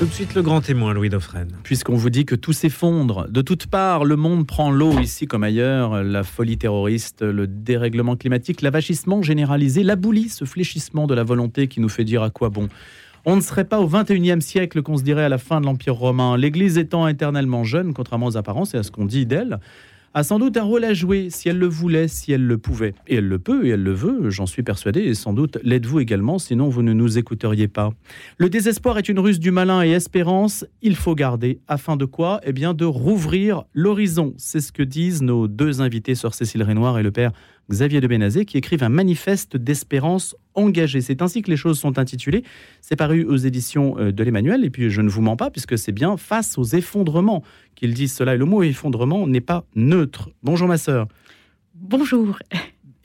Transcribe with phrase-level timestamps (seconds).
[0.00, 1.48] Tout de suite le grand témoin, Louis Dauphren.
[1.62, 5.44] Puisqu'on vous dit que tout s'effondre, de toutes parts, le monde prend l'eau ici comme
[5.44, 11.22] ailleurs, la folie terroriste, le dérèglement climatique, l'avachissement généralisé, la boulie, ce fléchissement de la
[11.22, 12.70] volonté qui nous fait dire à quoi bon.
[13.26, 15.96] On ne serait pas au 21e siècle qu'on se dirait à la fin de l'Empire
[15.96, 19.60] romain, l'Église étant éternellement jeune, contrairement aux apparences et à ce qu'on dit d'elle
[20.12, 22.94] a sans doute un rôle à jouer si elle le voulait, si elle le pouvait.
[23.06, 26.00] Et elle le peut et elle le veut, j'en suis persuadé, et sans doute l'êtes-vous
[26.00, 27.90] également, sinon vous ne nous écouteriez pas.
[28.38, 32.40] Le désespoir est une ruse du malin et espérance, il faut garder, afin de quoi?
[32.44, 34.34] Eh bien de rouvrir l'horizon.
[34.36, 37.32] C'est ce que disent nos deux invités, Sœur Cécile Renoir et le Père
[37.70, 41.00] Xavier de Bénazé, qui écrivent un manifeste d'espérance engagée.
[41.00, 42.42] C'est ainsi que les choses sont intitulées.
[42.80, 45.78] C'est paru aux éditions euh, de l'Emmanuel, et puis je ne vous mens pas, puisque
[45.78, 47.42] c'est bien face aux effondrements
[47.76, 48.34] qu'ils disent cela.
[48.34, 50.30] Et le mot effondrement n'est pas neutre.
[50.42, 51.06] Bonjour ma sœur.
[51.74, 52.38] Bonjour.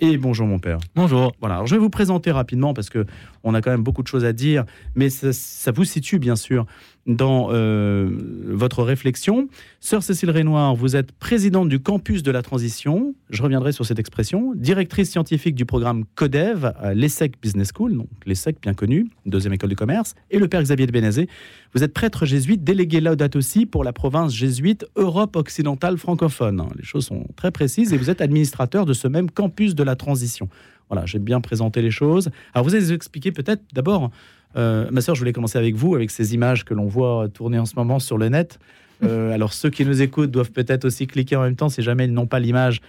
[0.08, 0.78] Et bonjour mon père.
[0.96, 1.34] Bonjour.
[1.40, 3.08] Voilà, alors je vais vous présenter rapidement parce que
[3.44, 6.68] on a quand même beaucoup de choses à dire, mais ça, vous situe bien sûr
[7.08, 8.10] dans euh,
[8.48, 9.48] votre réflexion.
[9.80, 14.00] Sœur Cécile Renoir, vous êtes présidente du campus de la transition, je reviendrai sur cette
[14.00, 19.54] expression, directrice scientifique du programme CODEV à l'ESSEC Business School, donc l'ESSEC bien connu, deuxième
[19.54, 21.30] école de commerce, et le père Xavier de Bénazé.
[21.76, 26.64] Vous êtes prêtre jésuite, délégué Laudato aussi pour la province jésuite Europe occidentale francophone.
[26.76, 29.95] Les choses sont très précises et vous êtes administrateur de ce même campus de la
[29.96, 30.50] transition.
[30.90, 32.30] Voilà, j'ai bien présenté les choses.
[32.54, 34.12] Alors, vous allez expliquer peut-être d'abord,
[34.56, 37.58] euh, ma soeur, je voulais commencer avec vous, avec ces images que l'on voit tourner
[37.58, 38.60] en ce moment sur le net.
[39.04, 42.06] Euh, alors, ceux qui nous écoutent doivent peut-être aussi cliquer en même temps si jamais
[42.06, 42.80] ils n'ont pas l'image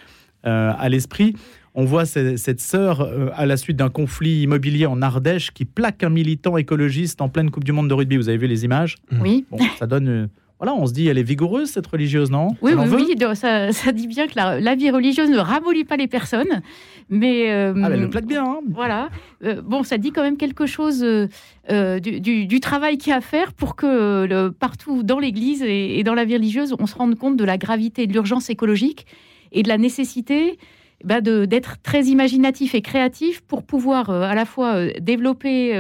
[0.47, 1.35] euh, à l'esprit.
[1.75, 6.09] On voit cette, sœur à la suite d'un conflit immobilier en Ardèche qui plaque un
[6.09, 8.17] militant écologiste en pleine Coupe du Monde de rugby.
[8.19, 8.99] Vous avez vu les images?
[9.21, 9.47] Oui.
[9.81, 13.93] ça donne voilà, on se dit, elle est vigoureuse, cette religieuse, non Oui, oui, ça,
[13.93, 16.63] dit bien que la, vie religieuse ne ramollit pas les personnes.
[17.11, 18.43] Mais, euh, ah, elle le plaque bien.
[18.43, 18.61] Hein.
[18.71, 19.11] voilà.
[19.45, 23.21] Euh, bon, ça dit quand même quelque chose euh, du, travail qu'il y a à
[23.21, 27.37] faire pour que partout dans l'Église et, dans la vie religieuse, on se rende compte
[27.37, 29.07] de la gravité de l'urgence écologique
[29.53, 30.59] et de la nécessité
[31.05, 35.73] bah, d'être très imaginatif et créatif pour pouvoir à la fois développer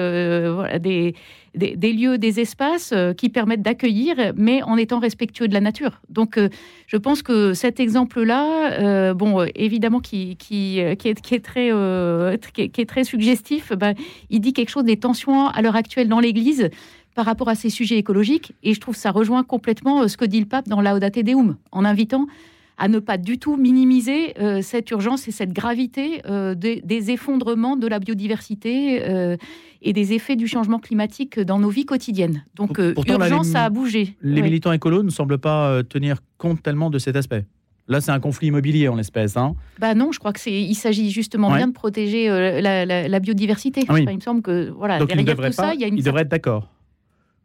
[0.81, 1.15] des
[1.56, 6.00] des, lieux, des espaces euh, qui permettent d'accueillir, mais en étant respectueux de la nature.
[6.09, 6.49] Donc, euh,
[6.87, 11.71] je pense que cet exemple-là, euh, bon, évidemment, qui, qui, qui, est, très,
[12.53, 13.94] qui, est, très suggestif, bah,
[14.31, 16.71] il dit quelque chose des tensions à l'heure actuelle dans l'Église
[17.15, 18.53] par rapport à ces sujets écologiques.
[18.62, 21.56] Et je trouve que ça rejoint complètement ce que dit le pape dans Laudate Deum,
[21.72, 22.27] en invitant
[22.79, 26.21] à ne pas du tout minimiser cette urgence et cette gravité
[26.57, 29.37] des, des, effondrements de la biodiversité
[29.83, 32.45] et des effets du changement climatique dans nos vies quotidiennes.
[32.55, 34.17] Donc, euh, urgence à bouger.
[34.21, 37.45] Les militants écolos ne semblent pas euh, tenir compte tellement de cet aspect.
[37.89, 39.37] Là, c'est un conflit immobilier en l'espèce.
[39.37, 39.55] Hein.
[39.79, 40.61] Bah non, je crois que c'est.
[40.61, 43.85] Il s'agit justement bien de protéger euh, la, biodiversité.
[43.89, 44.99] Ah il me semble que voilà.
[44.99, 45.97] Donc derrière tout ça, il y a une.
[45.97, 46.69] devrait être d'accord.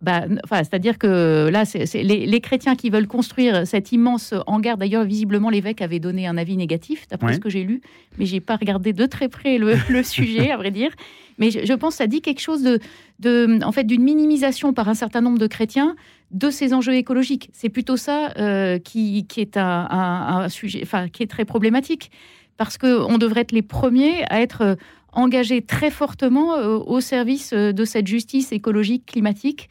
[0.01, 4.77] Bah, c'est-à-dire que là, c'est les, chrétiens qui veulent construire cet immense hangar.
[4.77, 7.81] D'ailleurs, visiblement, l'évêque avait donné un avis négatif, d'après ce que j'ai lu,
[8.17, 10.89] mais j'ai pas regardé de très près le, sujet, à vrai dire.
[11.37, 14.95] Mais je, pense que ça dit quelque chose de, en fait, d'une minimisation par un
[14.95, 15.95] certain nombre de chrétiens
[16.31, 17.49] de ces enjeux écologiques.
[17.53, 22.09] C'est plutôt ça euh, qui, est un, sujet, enfin, qui est très problématique,
[22.57, 24.77] parce qu'on devrait être les premiers à être
[25.13, 29.69] engagés très fortement euh, au service euh, de cette justice écologique climatique.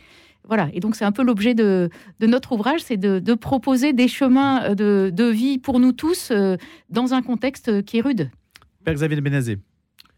[0.51, 1.89] Voilà, et donc c'est un peu l'objet de,
[2.21, 6.57] notre ouvrage, c'est de, proposer des chemins de, vie pour nous tous euh,
[6.89, 8.33] dans un contexte qui est rude.
[8.85, 9.59] Père Xavier Benazé,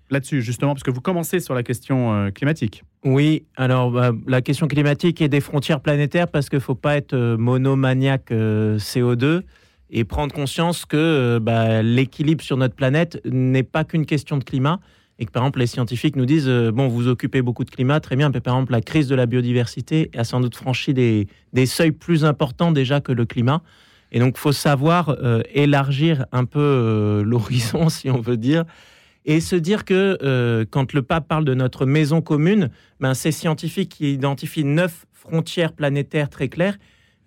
[0.09, 2.82] là-dessus justement, parce que vous commencez sur la question climatique.
[3.04, 6.97] Oui, alors bah, la question climatique et des frontières planétaires, parce qu'il ne faut pas
[6.97, 9.43] être monomaniaque CO2
[9.91, 14.81] et prendre conscience que bah, l'équilibre sur notre planète n'est pas qu'une question de climat,
[15.22, 18.00] et que par exemple les scientifiques nous disent euh, bon vous occupez beaucoup de climat
[18.00, 21.28] très bien mais par exemple la crise de la biodiversité a sans doute franchi des,
[21.66, 23.62] seuils plus importants déjà que le climat.
[24.11, 28.65] Et donc faut savoir euh, élargir un peu euh, l'horizon si on veut dire
[29.25, 33.91] et se dire que quand le pape parle de notre maison commune ben ces scientifiques
[33.91, 36.76] qui identifient neuf frontières planétaires très claires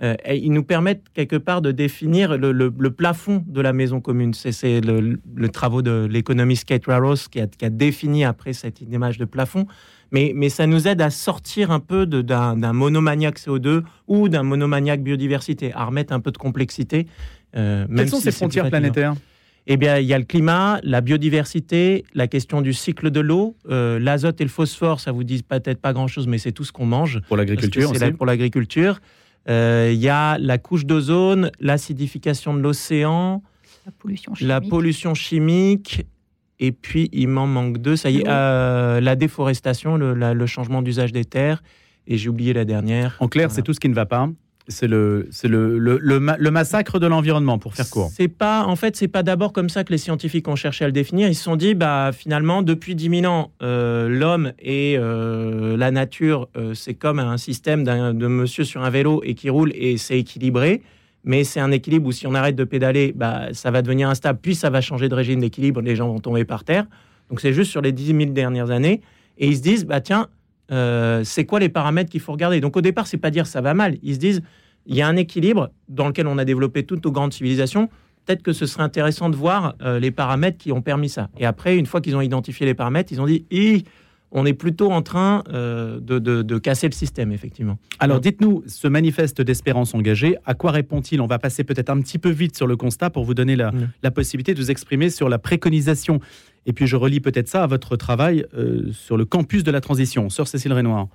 [0.04, 4.34] euh, ils nous permettent quelque part de définir le, plafond de la maison commune.
[4.34, 9.26] C'est le, le, travaux de l'économiste Kate Raros qui a, défini après cette image de
[9.26, 9.68] plafond.
[10.12, 15.02] Mais, mais ça nous aide à sortir un peu d'un monomaniaque CO2 ou d'un monomaniaque
[15.02, 17.08] biodiversité, à remettre un peu de complexité.
[17.56, 19.16] Euh, Quelles sont ces frontières planétaires
[19.68, 23.58] eh bien, il y a le climat, la biodiversité, la question du cycle de l'eau,
[23.68, 26.72] euh, l'azote et le phosphore, ça vous dit peut-être pas grand-chose, mais c'est tout ce
[26.72, 27.20] qu'on mange.
[27.28, 29.00] Pour l'agriculture, c'est pour l'agriculture.
[29.48, 33.44] Euh, il y a la couche d'ozone, l'acidification de l'océan,
[34.42, 36.06] la pollution chimique.
[36.60, 41.12] et puis il m'en manque deux, ça y est, euh, la déforestation, le, changement d'usage
[41.12, 41.62] des terres,
[42.08, 43.18] Et j'ai oublié la dernière.
[43.20, 44.30] En clair, c'est tout ce qui ne va pas.
[44.68, 48.10] C'est le, le, le, le, massacre de l'environnement, pour faire court.
[48.12, 50.88] C'est pas, en fait, c'est pas d'abord comme ça que les scientifiques ont cherché à
[50.88, 51.28] le définir.
[51.28, 55.92] Ils se sont dit, bah, finalement, depuis 10 000 ans, euh, l'homme et euh, la
[55.92, 59.98] nature, euh, c'est comme un système de monsieur sur un vélo et qui roule et
[59.98, 60.82] c'est équilibré.
[61.24, 64.40] Mais c'est un équilibre où si on arrête de pédaler, bah, ça va devenir instable,
[64.42, 66.86] puis ça va changer de régime d'équilibre, les gens vont tomber par terre.
[67.30, 69.02] Donc c'est juste sur les 10 000 dernières années.
[69.38, 70.28] Et ils se disent, bah tiens,
[70.72, 72.62] euh, c'est quoi les paramètres qu'il faut regarder?
[72.62, 73.98] Donc au départ, c'est pas dire ça va mal.
[74.04, 74.42] Ils se disent,
[74.86, 77.90] il y a un équilibre dans lequel on a développé toutes nos grandes civilisations.
[78.26, 81.30] Peut-être que ce serait intéressant de voir euh, les paramètres qui ont permis ça.
[81.38, 83.46] Et après, une fois qu'ils ont identifié les paramètres, ils ont dit,
[84.32, 87.78] on est plutôt en train euh, de, casser le système, effectivement.
[88.00, 91.22] Alors, dites-nous, ce manifeste d'espérance engagée, à quoi répond-il?
[91.22, 93.72] On va passer peut-être un petit peu vite sur le constat pour vous donner la,
[94.04, 96.20] la, possibilité de vous exprimer sur la préconisation
[96.66, 99.82] et puis je relis peut-être ça à votre travail euh, sur le campus de la
[99.82, 101.08] transition, sœur Cécile Renoir.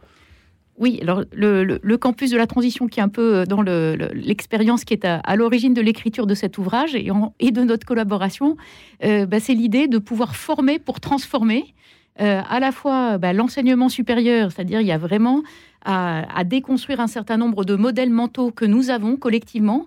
[0.79, 4.95] Oui, alors le, campus de la transition qui est un peu euh, dans l'expérience qui
[4.95, 8.57] est à, l'origine de l'écriture de cet ouvrage et, de notre collaboration,
[9.05, 11.75] euh, bah, c'est l'idée de pouvoir former pour transformer
[12.17, 15.43] à la fois bah, l'enseignement supérieur, c'est-à-dire il y a vraiment
[15.87, 19.87] à, déconstruire un certain nombre de modèles mentaux que nous avons collectivement,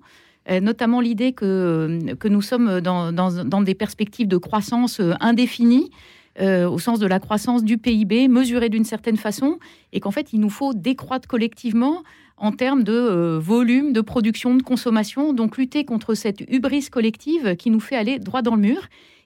[0.50, 5.92] notamment l'idée que, euh, nous sommes dans, des perspectives de croissance euh, indéfinies.
[6.40, 9.60] au sens de la croissance du PIB, mesurée d'une certaine façon,
[9.92, 12.01] et qu'en fait, il nous faut décroître collectivement
[12.38, 17.69] en termes de volume, de production, de consommation, donc lutter contre cette hubris collective qui
[17.69, 18.81] nous fait aller droit dans le mur.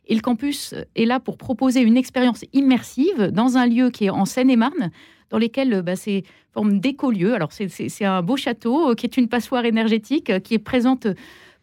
[0.07, 4.09] Et le campus est là pour proposer une expérience immersive dans un lieu qui est
[4.09, 4.91] en Seine-et-Marne,
[5.29, 7.33] dans lesquels bah, c'est forme d'écolieu.
[7.35, 11.07] Alors c'est un beau château euh, qui est une passoire énergétique euh, qui présente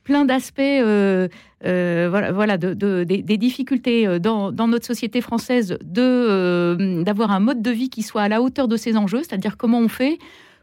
[0.05, 1.29] plein d'aspects, euh,
[1.63, 7.71] voilà, voilà de, des, difficultés dans, dans, notre société française de d'avoir un mode de
[7.71, 10.19] vie qui soit à la hauteur de ces enjeux, c'est-à-dire comment on fait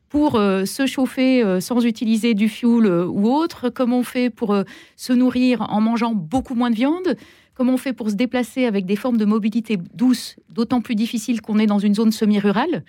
[0.09, 4.55] pour se chauffer sans utiliser du fioul ou autre, comment on fait pour
[4.95, 7.15] se nourrir en mangeant beaucoup moins de viande,
[7.61, 11.41] comment on fait pour se déplacer avec des formes de mobilité douce, d'autant plus difficile
[11.41, 12.83] qu'on est dans une zone semi-rurale.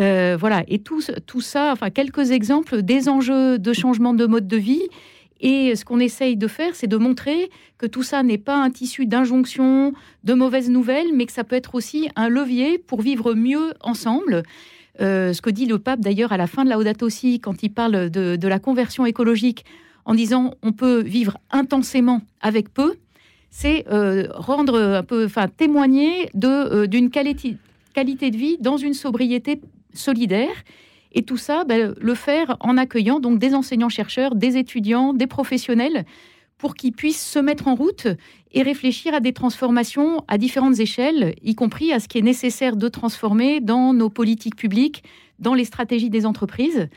[0.00, 4.56] Euh, voilà, et tout, ça, enfin quelques exemples des enjeux de changement de mode de
[4.56, 4.84] vie.
[5.42, 8.70] Et ce qu'on essaye de faire, c'est de montrer que tout ça n'est pas un
[8.70, 9.92] tissu d'injonctions,
[10.24, 14.44] de mauvaises nouvelles, mais que ça peut être aussi un levier pour vivre mieux ensemble.
[15.02, 17.62] Euh, ce que dit le pape d'ailleurs à la fin de la Laudato aussi, quand
[17.62, 19.66] il parle de, de la conversion écologique,
[20.06, 22.94] en disant on peut vivre intensément avec peu,
[23.58, 27.56] c'est euh, rendre un peu, enfin témoigner de euh, d'une qualité
[27.94, 29.62] qualité de vie dans une sobriété
[29.94, 30.54] solidaire.
[31.12, 36.04] Et tout ça, ben, le faire en accueillant donc des enseignants-chercheurs, des étudiants, des professionnels,
[36.58, 38.08] pour qu'ils puissent se mettre en route
[38.52, 42.76] et réfléchir à des transformations à différentes échelles, y compris à ce qui est nécessaire
[42.76, 45.02] de transformer dans nos politiques publiques,
[45.38, 46.90] dans les stratégies des entreprises.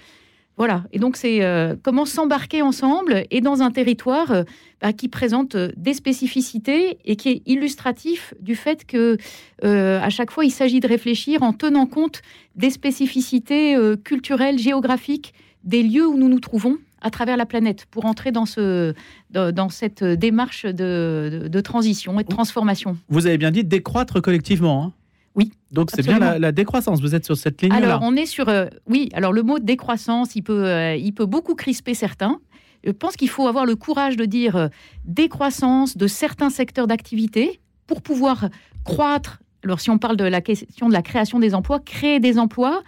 [0.60, 4.44] Voilà, et donc c'est euh, comment s'embarquer ensemble et dans un territoire euh,
[4.82, 9.18] bah, qui présente euh, des spécificités et qui est illustratif du fait que
[9.64, 12.22] à chaque fois il s'agit de réfléchir en tenant compte
[12.58, 15.34] des spécificités culturelles, géographiques
[15.64, 18.94] des lieux où nous nous trouvons à travers la planète pour entrer dans, ce,
[19.32, 22.98] dans cette démarche de, de transition et de transformation.
[23.08, 24.84] Vous avez bien dit décroître collectivement.
[24.84, 24.94] Hein
[25.36, 25.52] oui.
[25.72, 27.02] Donc c'est bien la, décroissance.
[27.02, 27.78] Vous êtes sur cette ligne-là.
[27.78, 29.10] Alors on est sur euh, oui.
[29.14, 32.40] Alors le mot décroissance, il peut euh, il peut beaucoup crisper certains.
[32.84, 34.68] Je pense qu'il faut avoir le courage de dire euh,
[35.06, 38.50] décroissance de certains secteurs d'activité pour pouvoir
[38.84, 39.40] croître.
[39.64, 42.82] Alors si on parle de la question de la création des emplois, créer des emplois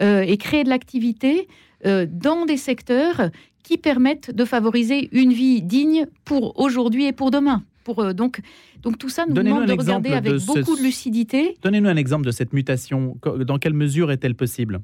[0.00, 1.46] et créer de l'activité
[1.84, 3.30] dans des secteurs
[3.62, 7.62] qui permettent de favoriser une vie digne pour aujourd'hui et pour demain.
[7.84, 8.40] Pour, donc,
[8.82, 11.56] donc tout ça nous demande de regarder avec beaucoup de lucidité.
[11.62, 13.18] Donnez-nous un exemple de cette mutation.
[13.22, 14.80] Dans quelle mesure est-elle possible?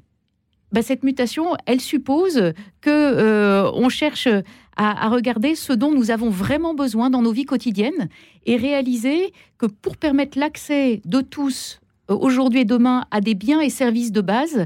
[0.71, 4.29] Bah, cette mutation, elle suppose que euh, on cherche
[4.77, 8.07] à, regarder ce dont nous avons vraiment besoin dans nos vies quotidiennes
[8.45, 13.59] et réaliser que pour permettre l'accès de tous euh, aujourd'hui et demain à des biens
[13.59, 14.65] et services de base,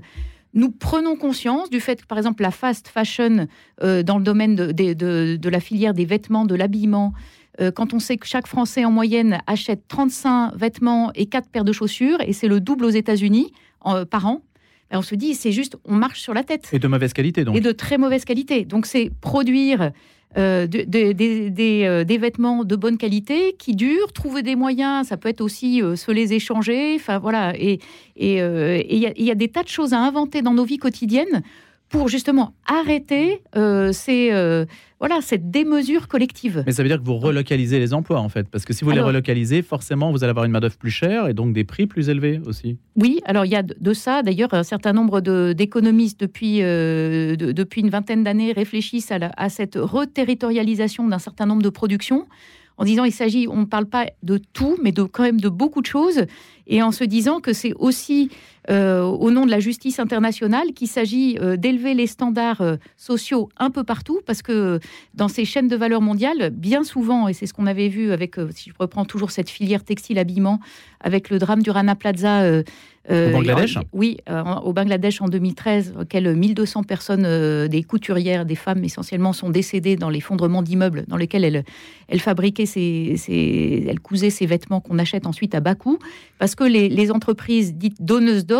[0.54, 3.48] nous prenons conscience du fait que, par exemple, la fast fashion
[3.82, 7.14] euh, dans le domaine de, de, la filière des vêtements, de l'habillement,
[7.62, 11.64] euh, quand on sait que chaque Français en moyenne achète 35 vêtements et 4 paires
[11.64, 13.52] de chaussures, et c'est le double aux États-Unis
[14.10, 14.42] par an,
[14.90, 16.70] ben, on se dit c'est juste, on marche sur la tête.
[16.74, 17.56] Et de mauvaise qualité donc.
[17.56, 18.66] Et de très mauvaise qualité.
[18.66, 19.92] Donc c'est produire
[20.38, 25.42] euh, euh, des, vêtements de bonne qualité qui durent, trouver des moyens, ça peut être
[25.42, 27.80] aussi se les échanger, enfin voilà, et
[28.18, 31.42] il y, a des tas de choses à inventer dans nos vies quotidiennes
[31.98, 33.42] pour justement arrêter
[33.92, 34.66] ces,
[35.00, 36.64] voilà, cette démesure collective.
[36.66, 38.48] Mais ça veut dire que vous relocalisez les emplois, en fait.
[38.50, 41.34] Parce que si vous les relocalisez, forcément, vous allez avoir une main-d'œuvre plus chère et
[41.34, 42.78] donc des prix plus élevés aussi.
[42.96, 44.24] Oui, alors il y a de ça.
[44.24, 45.22] D'ailleurs, un certain nombre
[45.54, 51.62] d'économistes, depuis, euh, depuis une vingtaine d'années, réfléchissent à, à cette reterritorialisation d'un certain nombre
[51.62, 52.26] de productions
[52.78, 55.50] en disant il s'agit, on ne parle pas de tout, mais de, quand même de
[55.50, 56.26] beaucoup de choses,
[56.68, 58.30] et en se disant que c'est aussi
[58.70, 63.50] euh, au nom de la justice internationale qu'il s'agit euh, d'élever les standards euh, sociaux
[63.58, 64.80] un peu partout, parce que
[65.14, 68.36] dans ces chaînes de valeur mondiales, bien souvent, et c'est ce qu'on avait vu avec,
[68.52, 70.60] si je reprends toujours cette filière textile-habillement,
[71.00, 72.62] avec le drame du Rana Plaza
[73.08, 74.18] au Bangladesh Oui,
[74.64, 80.10] au Bangladesh en 2013, auquel 1200 personnes, des couturières, des femmes essentiellement, sont décédées dans
[80.10, 81.64] l'effondrement d'immeubles dans lesquels elles,
[82.08, 86.00] elles fabriquaient elles cousaient ces vêtements qu'on achète ensuite à bas coût,
[86.40, 88.55] parce que les, les entreprises dites donneuses d'ordre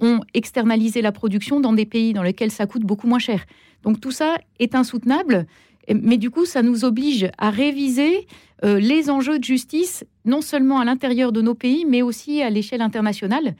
[0.00, 3.44] ont externalisé la production dans des pays dans lesquels ça coûte beaucoup moins cher.
[3.82, 5.46] Donc tout ça est insoutenable,
[5.94, 8.26] mais du coup, ça nous oblige à réviser
[8.64, 12.50] euh, les enjeux de justice, non seulement à l'intérieur de nos pays, mais aussi à
[12.50, 13.54] l'échelle internationale.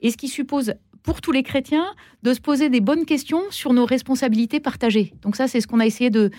[0.00, 1.86] Et ce qui suppose pour tous les chrétiens
[2.22, 5.12] de se poser des bonnes questions sur nos responsabilités partagées.
[5.22, 6.30] Donc ça, c'est ce qu'on a essayé de,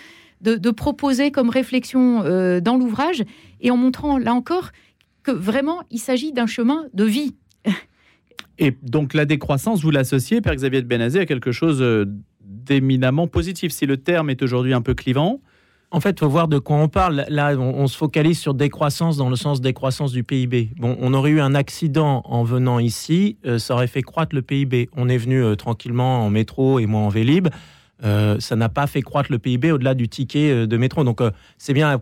[0.72, 3.24] proposer comme réflexion euh, dans l'ouvrage,
[3.62, 4.72] et en montrant, là encore,
[5.24, 7.36] que vraiment, il s'agit d'un chemin de vie.
[8.58, 12.06] Et donc la décroissance, vous l'associez, Père Xavier de Benazé, à quelque chose euh,
[12.42, 13.72] d'éminemment positif.
[13.72, 15.42] Si le terme est aujourd'hui un peu clivant,
[15.92, 17.26] en fait, il faut voir de quoi on parle.
[17.30, 20.72] Là, on, se focalise sur décroissance dans le sens décroissance du PIB.
[20.78, 24.42] Bon, on aurait eu un accident en venant ici, euh, ça aurait fait croître le
[24.42, 24.90] PIB.
[24.96, 27.50] On est venu euh, tranquillement en métro et moi en Vélib.
[28.02, 31.04] ça n'a pas fait croître le PIB au-delà du ticket de métro.
[31.04, 31.22] Donc,
[31.58, 32.00] c'est bien,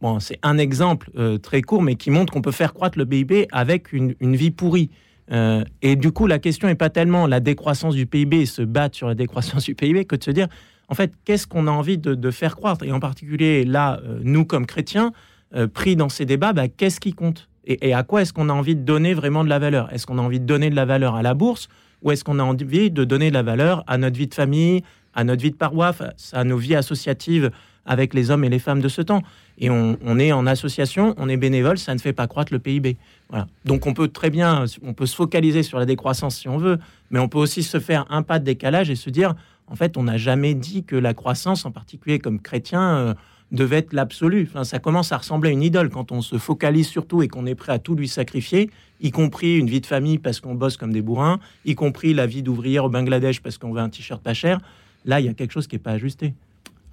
[0.00, 1.10] bon, c'est un exemple
[1.42, 4.90] très court, mais qui montre qu'on peut faire croître le PIB avec une vie pourrie.
[5.32, 8.62] Euh, et du coup, la question n'est pas tellement la décroissance du PIB et se
[8.62, 10.48] battre sur la décroissance du PIB que de se dire,
[10.88, 12.84] en fait, qu'est-ce qu'on a envie de, faire croître?
[12.84, 15.12] Et en particulier, là, euh, nous, comme chrétiens,
[15.54, 17.48] euh, pris dans ces débats, bah, qu'est-ce qui compte?
[17.66, 19.90] Et, à quoi est-ce qu'on a envie de donner vraiment de la valeur?
[19.92, 21.68] Est-ce qu'on a envie de donner de la valeur à la bourse
[22.02, 24.82] ou est-ce qu'on a envie de donner de la valeur à notre vie de famille,
[25.14, 26.02] à notre vie de paroisse,
[26.34, 27.50] à nos vies associatives
[27.86, 29.22] avec les hommes et les femmes de ce temps?
[29.58, 32.96] Et on, est en association, on est bénévole, ça ne fait pas croître le PIB.
[33.28, 33.46] Voilà.
[33.64, 36.78] Donc on peut très bien, on peut se focaliser sur la décroissance si on veut,
[37.10, 39.34] mais on peut aussi se faire un pas de décalage et se dire,
[39.68, 43.14] en fait, on n'a jamais dit que la croissance, en particulier comme chrétien, euh,
[43.52, 44.48] devait être l'absolu.
[44.50, 47.28] Enfin, ça commence à ressembler à une idole quand on se focalise sur tout et
[47.28, 48.70] qu'on est prêt à tout lui sacrifier,
[49.00, 52.26] y compris une vie de famille parce qu'on bosse comme des bourrins, y compris la
[52.26, 54.60] vie d'ouvrière au Bangladesh parce qu'on veut un t-shirt pas cher.
[55.04, 56.34] Là, il y a quelque chose qui n'est pas ajusté.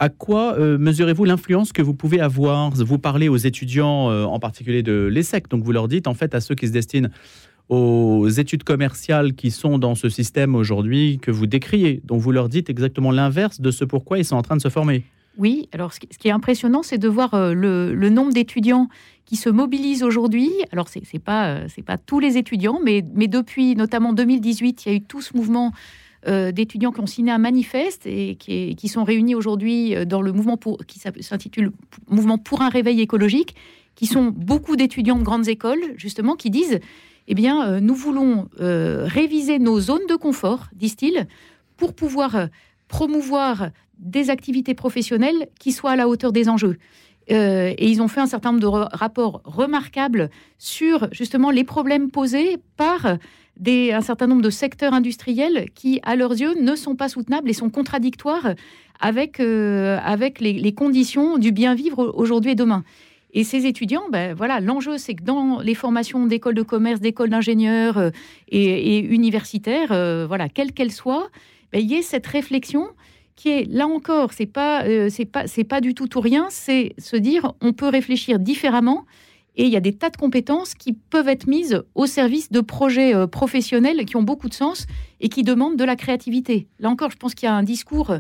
[0.02, 2.72] À quoi euh, mesurez-vous l'influence que vous pouvez avoir?
[2.72, 6.34] Vous parlez aux étudiants, euh, en particulier de l'ESSEC, donc vous leur dites, en fait,
[6.34, 7.10] à ceux qui se destinent
[7.70, 12.50] aux études commerciales qui sont dans ce système aujourd'hui que vous décriez, donc vous leur
[12.50, 15.04] dites exactement l'inverse de ce pourquoi ils sont en train de se former.
[15.38, 18.90] Oui, alors ce qui est impressionnant, c'est de voir euh, le, nombre d'étudiants
[19.26, 20.50] qui se mobilisent aujourd'hui.
[20.72, 24.96] Alors, ce n'est pas, pas tous les étudiants, mais, mais depuis notamment 2018, il y
[24.96, 25.72] a eu tout ce mouvement
[26.28, 30.32] euh, d'étudiants qui ont signé un manifeste et qui, sont réunis aujourd'hui euh, dans le
[30.32, 31.72] mouvement qui s'intitule
[32.10, 33.56] Mouvement pour un réveil écologique,
[33.96, 36.80] qui sont beaucoup d'étudiants de grandes écoles, justement, qui disent
[37.28, 41.28] eh bien, euh, nous voulons réviser nos zones de confort, disent-ils,
[41.78, 42.50] pour pouvoir
[42.88, 46.78] promouvoir des activités professionnelles qui soient à la hauteur des enjeux.
[47.32, 52.58] Et ils ont fait un certain nombre de rapports remarquables sur justement les problèmes posés
[52.78, 53.18] par
[53.68, 57.54] un certain nombre de secteurs industriels qui, à leurs yeux, ne sont pas soutenables et
[57.54, 58.54] sont contradictoires
[59.00, 62.84] avec, euh, avec les, conditions du bien vivre aujourd'hui et demain.
[63.34, 67.30] Et ces étudiants, ben voilà, l'enjeu, c'est que dans les formations d'écoles de commerce, d'écoles
[67.30, 68.10] d'ingénieurs euh,
[68.50, 71.30] et, universitaires, euh, voilà, quelles qu'elles soient,
[71.72, 72.90] ben, il y ait cette réflexion
[73.42, 76.94] qui est là encore, c'est pas, c'est pas, c'est pas du tout tout rien, c'est
[77.00, 79.06] se dire, on peut réfléchir différemment
[79.56, 82.62] et il y a des tas de compétences qui peuvent être mises au service de
[82.62, 84.86] projets euh, professionnels qui ont beaucoup de sens
[85.20, 86.68] et qui demandent de la créativité.
[86.80, 88.20] Là encore, je pense qu'il y a un discours euh,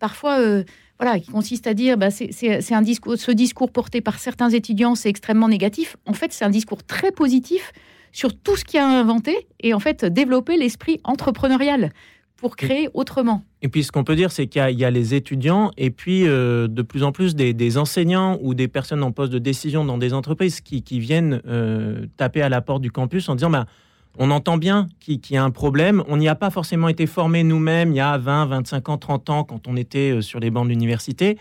[0.00, 0.64] parfois euh,
[0.98, 4.96] voilà, qui consiste à dire bah, c'est un discours, ce discours porté par certains étudiants,
[4.96, 5.96] c'est extrêmement négatif.
[6.06, 7.72] En fait, c'est un discours très positif
[8.10, 11.92] sur tout ce qui a inventé et en fait développer l'esprit entrepreneurial
[12.36, 13.42] pour créer autrement.
[13.66, 16.68] Et puis ce qu'on peut dire, c'est qu'il y, a les étudiants et puis euh,
[16.68, 20.14] de plus en plus des, enseignants ou des personnes en poste de décision dans des
[20.14, 23.66] entreprises qui, viennent euh, taper à la porte du campus en disant bah,
[24.20, 27.42] on entend bien qu'il y a un problème, on n'y a pas forcément été formé
[27.42, 30.50] nous-mêmes il y a 20, 25 ans, 30 ans quand on était euh, sur les
[30.50, 31.36] bancs de l'université.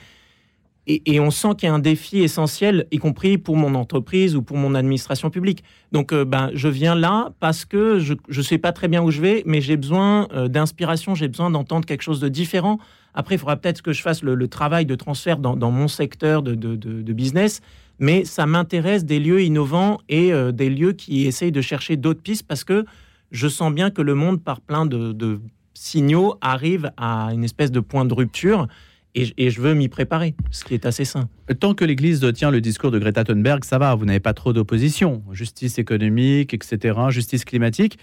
[0.88, 4.44] Et, on sent qu'il y a un défi essentiel, y compris pour mon entreprise ou
[4.44, 5.64] pour mon administration publique.
[5.92, 9.10] Donc, euh, ben, je viens là parce que je ne sais pas très bien où
[9.10, 12.78] je vais, mais j'ai besoin euh, d'inspiration, j'ai besoin d'entendre quelque chose de différent.
[13.16, 16.54] Après, il faudra peut-être que je fasse le, travail de transfert dans, mon secteur de,
[16.54, 17.62] de, business,
[17.98, 22.22] mais ça m'intéresse des lieux innovants et euh, des lieux qui essayent de chercher d'autres
[22.22, 22.86] pistes parce que
[23.32, 25.42] je sens bien que le monde, par plein de
[25.74, 28.68] signaux, arrive à une espèce de point de rupture
[29.16, 31.30] et, je veux m'y préparer, ce qui est assez sain.
[31.60, 34.52] Tant que l'Église tient le discours de Greta Thunberg, ça va, vous n'avez pas trop
[34.52, 35.24] d'opposition.
[35.32, 37.98] Justice économique, etc., justice climatique.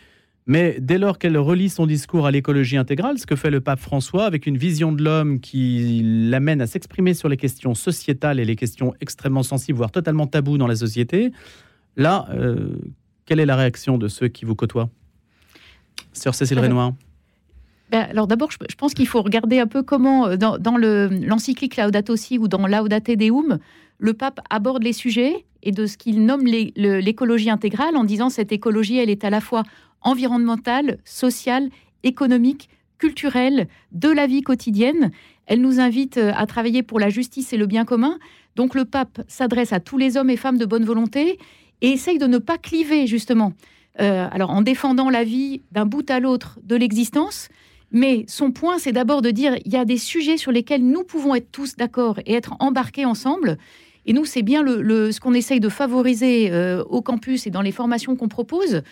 [0.47, 3.79] Mais dès lors qu'elle relie son discours à l'écologie intégrale, ce que fait le pape
[3.79, 8.45] François avec une vision de l'homme qui l'amène à s'exprimer sur les questions sociétales et
[8.45, 11.31] les questions extrêmement sensibles, voire totalement taboues dans la société,
[11.97, 12.75] là, euh,
[13.25, 14.91] quelle est la réaction de ceux qui vous côtoient?
[16.13, 16.95] Sœur Cécile Renoir
[17.93, 22.17] ben, alors d'abord, je, pense qu'il faut regarder un peu comment, euh, dans, l'encyclique Laudato
[22.17, 23.59] Si ou dans Laudate Deum,
[23.99, 28.51] le pape aborde les sujets et de ce qu'il nomme l'écologie intégrale en disant cette
[28.51, 29.63] écologie, elle est à la fois
[30.01, 31.69] environnementale, sociale,
[32.03, 35.11] économique, culturelle, de la vie quotidienne.
[35.45, 38.19] Elle nous invite euh, à travailler pour la justice et le bien commun.
[38.57, 41.39] Donc le pape s'adresse à tous les hommes et femmes de bonne volonté
[41.83, 43.53] et essaye de ne pas cliver justement.
[44.01, 47.51] Euh, alors en défendant la vie d'un bout à l'autre de l'existence,
[47.93, 51.05] mais son point, c'est d'abord de dire il y a des sujets sur lesquels nous
[51.05, 53.59] pouvons être tous d'accord et être embarqués ensemble.
[54.07, 57.71] Et nous, c'est bien ce qu'on essaye de favoriser euh, au campus et dans les
[57.71, 58.83] formations qu'on propose.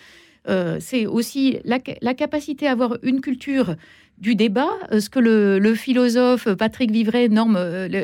[0.47, 1.79] Euh, c'est aussi la,
[2.13, 3.75] capacité à avoir une culture
[4.19, 7.59] du débat, euh, ce que le, philosophe Patrick Vivray nomme,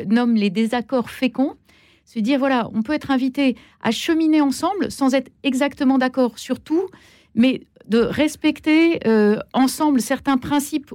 [0.08, 1.54] nomme les désaccords féconds.
[2.04, 6.58] Se dire, voilà, on peut être invité à cheminer ensemble sans être exactement d'accord sur
[6.58, 6.88] tout,
[7.34, 10.92] mais de respecter euh, ensemble certains principes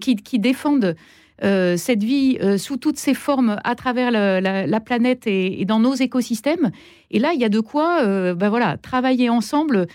[0.00, 0.94] qui, défendent
[1.42, 5.94] euh, cette vie euh, sous toutes ses formes à travers la, planète et, dans nos
[5.94, 6.70] écosystèmes.
[7.10, 8.04] Et là, il y a de quoi
[8.34, 9.86] ben voilà, travailler ensemble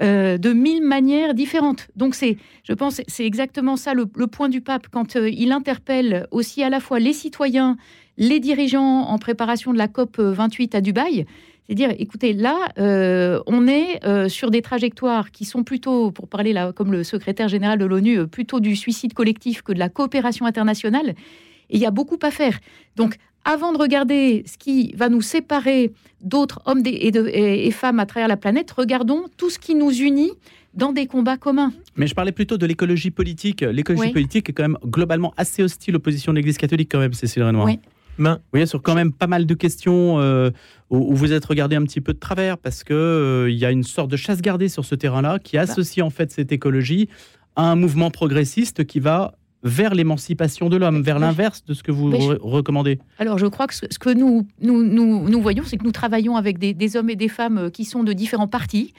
[0.00, 1.88] de mille manières différentes.
[1.96, 6.28] Donc, c'est, je pense, c'est exactement ça le, le, point du pape quand il interpelle
[6.30, 7.76] aussi à la fois les citoyens,
[8.16, 11.26] les dirigeants en préparation de la COP 28 à Dubaï.
[11.68, 16.26] C'est dire, écoutez, là, euh, on est euh, sur des trajectoires qui sont plutôt, pour
[16.26, 19.78] parler là, comme le secrétaire général de l'ONU, euh, plutôt du suicide collectif que de
[19.78, 21.10] la coopération internationale.
[21.68, 22.58] Et il y a beaucoup à faire.
[22.96, 28.28] Donc, avant de regarder ce qui va nous séparer d'autres hommes et, femmes à travers
[28.28, 30.32] la planète, regardons tout ce qui nous unit
[30.72, 31.72] dans des combats communs.
[31.96, 33.60] Mais je parlais plutôt de l'écologie politique.
[33.60, 37.12] L'écologie politique est quand même globalement assez hostile aux positions de l'Église catholique, quand même,
[37.12, 37.66] Cécile Renoir.
[37.66, 37.78] Oui.
[38.18, 40.50] Vous voyez, sur quand même pas mal de questions euh,
[40.90, 43.70] où, vous êtes regardé un petit peu de travers parce que euh, il y a
[43.70, 45.62] une sorte de chasse gardée sur ce terrain-là qui bah.
[45.62, 47.08] associe en fait cette écologie
[47.56, 51.90] à un mouvement progressiste qui va vers l'émancipation de l'homme, vers l'inverse de ce que
[51.90, 55.90] vous recommandez Alors, je crois que ce, que nous, nous, nous, voyons, c'est que nous
[55.90, 58.94] travaillons avec des, hommes et des femmes euh, qui sont de différents partis.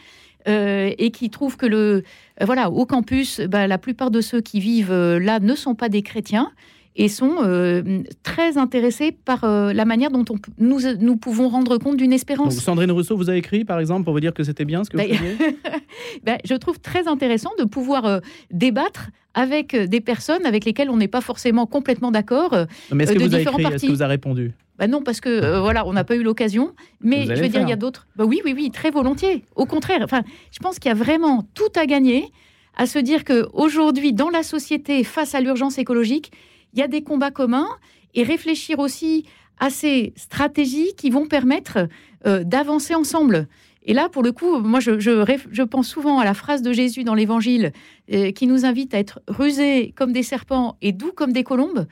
[0.47, 2.03] et qui trouvent que le
[2.41, 6.01] voilà au campus, bah, la plupart de ceux qui vivent là ne sont pas des
[6.01, 6.51] chrétiens
[6.95, 11.77] et sont euh, très intéressés par euh, la manière dont on, nous, nous pouvons rendre
[11.77, 12.57] compte d'une espérance.
[12.57, 14.97] Sandrine Rousseau vous a écrit, par exemple, pour vous dire que c'était bien ce que
[14.97, 15.37] vous faisiez?
[16.23, 18.19] ben, Je trouve très intéressant de pouvoir euh,
[18.51, 22.65] débattre avec des personnes avec lesquelles on n'est pas forcément complètement d'accord.
[22.91, 23.63] Mais est-ce que vous avez écrit?
[23.63, 24.51] Est-ce que vous a répondu?
[24.79, 26.73] Ben non, parce que voilà, on n'a pas eu l'occasion.
[27.01, 28.07] Mais je veux dire, il y a d'autres.
[28.15, 29.43] Bah oui, oui, oui, très volontiers.
[29.55, 32.31] Au contraire, enfin, je pense qu'il y a vraiment tout à gagner
[32.75, 36.31] à se dire que aujourd'hui, dans la société, face à l'urgence écologique,
[36.73, 37.69] il y a des combats communs
[38.15, 39.25] et réfléchir aussi
[39.59, 41.87] à ces stratégies qui vont permettre
[42.25, 43.47] euh, d'avancer ensemble.
[43.83, 47.15] Et là, pour le coup, moi, je, pense souvent à la phrase de Jésus dans
[47.15, 47.71] l'Évangile
[48.13, 51.87] euh, qui nous invite à être rusés comme des serpents et doux comme des colombes.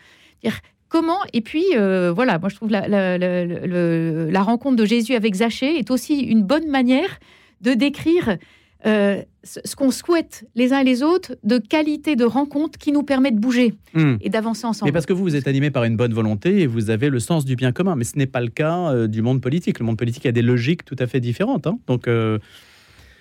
[0.89, 5.35] Comment Et puis, euh, voilà, moi, je trouve la, la, la, rencontre de Jésus avec
[5.35, 7.19] Zachée est aussi une bonne manière
[7.59, 8.37] de décrire
[8.85, 13.01] euh, ce qu'on souhaite les uns et les autres de qualité de rencontre qui nous
[13.01, 14.15] permet de bouger hmm.
[14.21, 14.89] et d'avancer ensemble.
[14.89, 17.19] Mais parce que vous, vous êtes animé par une bonne volonté et vous avez le
[17.19, 17.95] sens du bien commun.
[17.95, 19.79] Mais ce n'est pas le cas euh, du monde politique.
[19.79, 21.65] Le monde politique a des logiques tout à fait différentes.
[21.65, 21.79] Hein.
[21.87, 22.07] Donc.
[22.07, 22.37] Euh,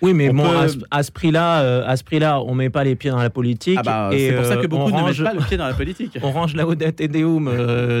[0.03, 0.45] oui, mais bon,
[0.91, 3.79] à, ce, prix-là, à ce prix-là, on met pas les pieds dans la politique.
[3.79, 6.19] Ah bah, c'est pour ça que beaucoup ne mettent pas le pied dans la politique.
[6.21, 7.51] on range la Odette et Deum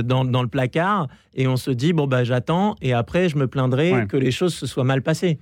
[0.03, 3.47] dans, dans, le placard et on se dit bon bah j'attends et après je me
[3.47, 5.39] plaindrai que les choses se soient mal passées.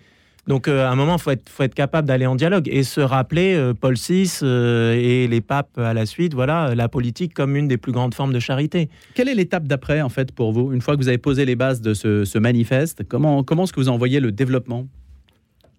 [0.47, 2.83] Donc euh, à un moment, il faut être, faut être capable d'aller en dialogue et
[2.83, 7.33] se rappeler euh, Paul VI euh, et les papes à la suite, voilà, la politique
[7.33, 8.89] comme une des plus grandes formes de charité.
[9.15, 11.55] Quelle est l'étape d'après, en fait, pour vous Une fois que vous avez posé les
[11.55, 14.85] bases de ce, manifeste, comment, comment est-ce que vous envoyez le développement?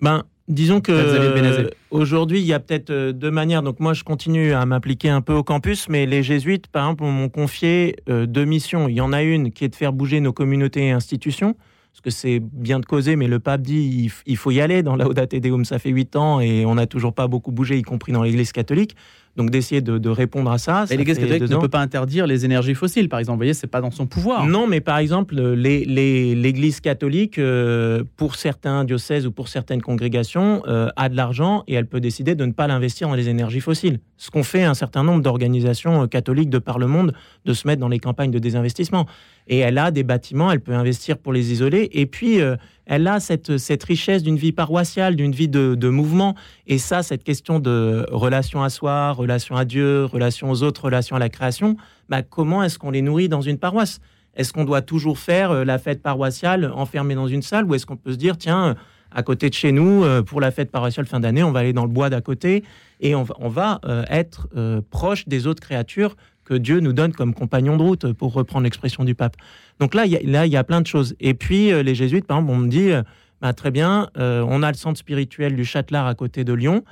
[0.00, 3.62] Ben, Disons que aujourd'hui, il y a peut-être euh, deux manières.
[3.62, 7.02] Donc moi, je continue à m'impliquer un peu au campus, mais les jésuites, par exemple,
[7.04, 8.88] m'ont confié euh, deux missions.
[8.88, 11.56] Il y en a une qui est de faire bouger nos communautés et institutions,
[11.96, 14.82] parce que c'est bien de causer, mais le pape dit il, faut y aller.
[14.82, 17.82] Dans Laudate Deum, ça fait huit ans et on n'a toujours pas beaucoup bougé, y
[17.82, 18.96] compris dans l'Église catholique.
[19.36, 20.84] Donc d'essayer de, de répondre à ça.
[20.84, 23.34] Et fait catholique deux ne peut pas interdire les énergies fossiles, par exemple.
[23.36, 24.46] Vous voyez, c'est pas dans son pouvoir.
[24.46, 29.82] Non, mais par exemple, les- les- l'Église catholique, euh, pour certains diocèses ou pour certaines
[29.82, 33.28] congrégations, euh, a de l'argent et elle peut décider de ne pas l'investir dans les
[33.28, 34.00] énergies fossiles.
[34.16, 37.12] Ce qu'ont fait un certain nombre d'organisations euh, catholiques de par le monde,
[37.44, 39.06] de se mettre dans les campagnes de désinvestissement.
[39.48, 41.90] Et elle a des bâtiments, elle peut investir pour les isoler.
[41.92, 46.34] Et puis, euh, elle a cette, richesse d'une vie paroissiale, d'une vie de, mouvement.
[46.66, 51.16] Et ça, cette question de relation à soi, relation à Dieu, relation aux autres, relation
[51.16, 51.76] à la création,
[52.08, 53.98] bah, comment est-ce qu'on les nourrit dans une paroisse?
[54.36, 57.64] Est-ce qu'on doit toujours faire euh, la fête paroissiale enfermée dans une salle?
[57.64, 58.76] Ou est-ce qu'on peut se dire, tiens,
[59.10, 61.72] à côté de chez nous, euh, pour la fête paroissiale fin d'année, on va aller
[61.72, 62.62] dans le bois d'à côté
[63.00, 64.48] et on va, euh, être
[64.90, 69.04] proche des autres créatures que Dieu nous donne comme compagnons de route, pour reprendre l'expression
[69.04, 69.36] du pape.
[69.80, 71.14] Donc là, il y a, là, il y a plein de choses.
[71.20, 73.02] Et puis, euh, les jésuites, par exemple, on me dit, euh,
[73.40, 76.82] bah, très bien, euh, on a le centre spirituel du Châtelard à côté de Lyon.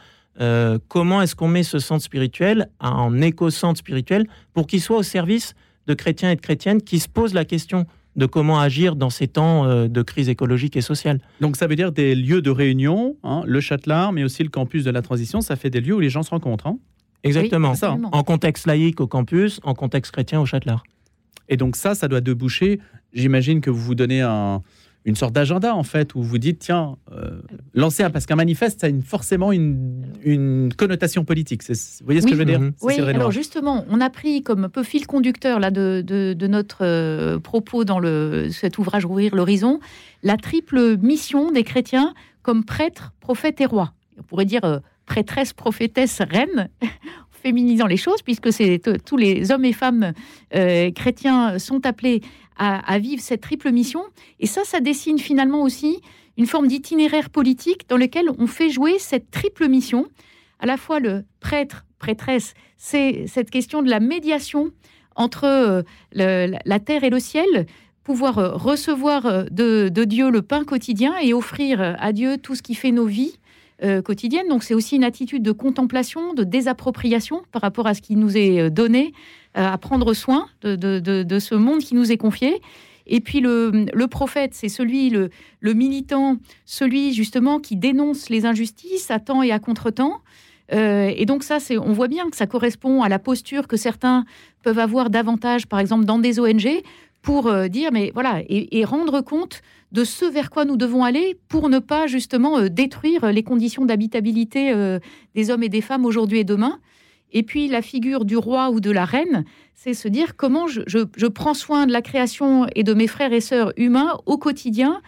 [0.41, 5.03] Euh, comment est-ce qu'on met ce centre spirituel en éco-centre spirituel pour qu'il soit au
[5.03, 5.55] service
[5.87, 9.27] de chrétiens et de chrétiennes qui se posent la question de comment agir dans ces
[9.29, 11.21] temps de crise écologique et sociale?
[11.41, 14.85] Donc ça veut dire des lieux de réunion, hein, le Châtelard, mais aussi le campus
[14.85, 16.67] de la transition, ça fait des lieux où les gens se rencontrent.
[16.67, 16.79] hein.
[17.23, 17.73] Exactement.
[17.73, 18.07] Oui.
[18.13, 20.85] En contexte laïque au campus, en contexte chrétien au Châtelard.
[21.49, 22.81] Et donc ça, ça doit déboucher.
[23.13, 24.63] J'imagine que vous vous donnez un-
[25.07, 27.43] une sorte d'agenda en fait, où vous dites tiens, euh,
[27.75, 31.63] lancez un parce qu'un manifeste, ça a une- forcément une, une connotation politique.
[31.69, 31.75] Vous
[32.07, 32.31] voyez ce Oui.
[32.31, 32.61] que je veux dire?
[32.61, 32.73] Mhm.
[32.81, 36.47] Oui, alors justement, on a pris comme un peu fil conducteur là, de, de- de
[36.47, 39.79] notre euh, propos dans le, cet ouvrage Rouvrir l'horizon,
[40.23, 43.93] la triple mission des chrétiens comme prêtres, prophètes et rois.
[44.19, 46.71] On pourrait dire euh, prêtresse, prophétesse, reine,
[47.49, 50.13] féminisant les choses, puisque t- tous les hommes et femmes
[50.55, 52.23] euh, chrétiens sont appelés
[52.57, 54.03] à, vivre cette triple mission.
[54.41, 56.01] Et ça, ça dessine finalement aussi
[56.39, 60.07] une forme d'itinéraire politique dans lequel on fait jouer cette triple mission,
[60.61, 64.71] à la fois le prêtre, prêtresse, c'est cette question de la médiation
[65.17, 67.67] entre euh, la- terre et le ciel,
[68.05, 72.55] pouvoir euh, recevoir euh, de, Dieu le pain quotidien et offrir euh, à Dieu tout
[72.55, 73.37] ce qui fait nos vies
[73.83, 74.49] euh, quotidiennes.
[74.49, 78.37] Donc c'est aussi une attitude de contemplation, de désappropriation par rapport à ce qui nous
[78.37, 79.13] est euh, donné,
[79.57, 82.61] euh, à prendre soin de, de- de- ce monde qui nous est confié.
[83.07, 88.47] Et puis le, le prophète, c'est celui, le, le militant, celui justement qui dénonce les
[88.47, 90.21] injustices à temps et à contre-temps.
[90.73, 94.25] Et donc ça, on voit bien que ça correspond à la posture que certains
[94.63, 96.67] peuvent avoir davantage, par exemple, dans des ONG,
[97.25, 101.39] pour euh, dire, mais voilà, et, rendre compte de ce vers quoi nous devons aller
[101.49, 104.99] pour ne pas justement euh, détruire les conditions d'habitabilité euh,
[105.35, 106.79] des hommes et des femmes aujourd'hui et demain.
[107.33, 111.27] Et puis la figure du roi ou de la reine, c'est se dire comment je,
[111.27, 115.01] prends soin de la création et de mes frères et sœurs humains au quotidien,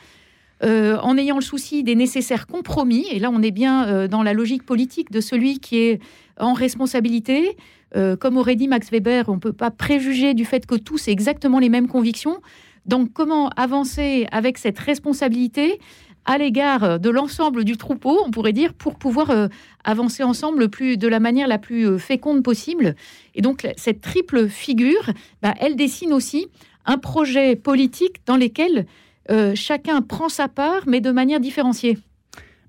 [0.62, 3.06] en ayant le souci des nécessaires compromis.
[3.12, 6.00] Et là, on est bien dans la logique politique de celui qui est
[6.40, 7.56] en responsabilité.
[7.96, 11.08] Euh, comme aurait dit Max Weber, on ne peut pas préjuger du fait que tous
[11.08, 12.40] aient exactement les mêmes convictions.
[12.84, 15.80] Donc, comment avancer avec cette responsabilité
[16.24, 19.48] à l'égard de l'ensemble du troupeau, on pourrait dire, pour pouvoir euh,
[19.84, 22.96] avancer ensemble le plus, de la manière la plus euh, féconde possible?
[23.34, 25.10] Et donc, cette triple figure,
[25.42, 26.48] bah, elle dessine aussi
[26.84, 28.86] un projet politique dans lequel
[29.56, 31.98] chacun prend sa part, mais de manière différenciée.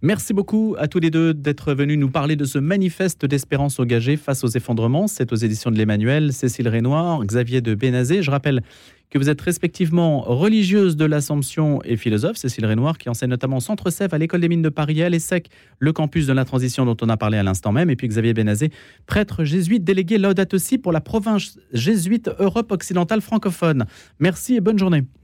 [0.04, 4.16] Merci beaucoup à tous les deux d'être venus nous parler de ce manifeste d'espérance engagée
[4.16, 5.08] face aux effondrements.
[5.08, 8.22] C'est aux éditions de l'Emmanuel, Cécile Renoir, Xavier de Bénazé.
[8.22, 8.62] Je rappelle
[9.10, 13.62] que vous êtes respectivement religieuse de l'Assomption et philosophe, Cécile Renoir, qui enseigne notamment au
[13.62, 16.86] Centre CEF à l'École des Mines de Paris à l'ESSEC, le campus de la transition
[16.86, 18.70] dont on a parlé à l'instant même, et puis Xavier Bénazé,
[19.08, 23.86] prêtre jésuite délégué Laudato Si pour la province jésuite Europe occidentale francophone.
[24.20, 25.04] Merci et bonne journée.